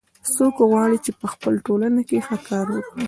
څوک 0.35 0.55
غواړي 0.71 0.97
چې 1.05 1.11
په 1.19 1.25
خپل 1.33 1.53
ټولنه 1.67 2.01
کې 2.07 2.17
ښه 2.27 2.37
کار 2.47 2.65
وکړي 2.73 2.99